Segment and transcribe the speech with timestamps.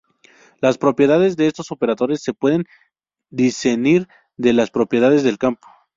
[0.61, 2.65] Las propiedades de estos operadores se pueden
[3.29, 5.67] discernir de las propiedades del campo.